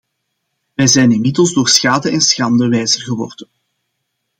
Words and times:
We 0.73 0.87
zijn 0.87 1.11
inmiddels 1.11 1.53
door 1.53 1.69
schade 1.69 2.09
en 2.09 2.21
schande 2.21 2.67
wijzer 2.67 3.01
geworden. 3.01 3.47